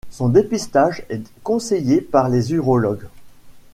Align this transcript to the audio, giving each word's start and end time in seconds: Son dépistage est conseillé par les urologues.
Son 0.09 0.29
dépistage 0.29 1.05
est 1.09 1.21
conseillé 1.43 2.01
par 2.01 2.27
les 2.27 2.53
urologues. 2.53 3.05